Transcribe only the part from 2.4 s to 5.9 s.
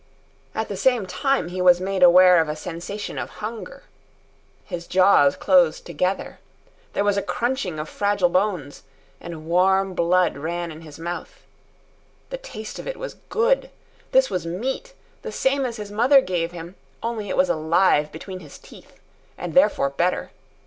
of a sensation of hunger. His jaws closed